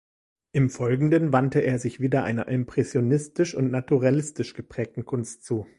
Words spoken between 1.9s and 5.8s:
wieder einer impressionistisch und naturalistisch geprägten Kunst zu.